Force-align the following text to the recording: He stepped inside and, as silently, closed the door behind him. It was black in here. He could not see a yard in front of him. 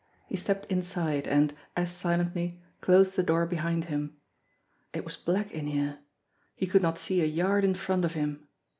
He 0.25 0.35
stepped 0.35 0.65
inside 0.71 1.27
and, 1.27 1.53
as 1.77 1.91
silently, 1.91 2.59
closed 2.79 3.15
the 3.15 3.21
door 3.21 3.45
behind 3.45 3.83
him. 3.83 4.17
It 4.93 5.05
was 5.05 5.15
black 5.15 5.51
in 5.51 5.67
here. 5.67 5.99
He 6.55 6.65
could 6.65 6.81
not 6.81 6.97
see 6.97 7.21
a 7.21 7.25
yard 7.25 7.63
in 7.63 7.75
front 7.75 8.03
of 8.03 8.13
him. 8.15 8.47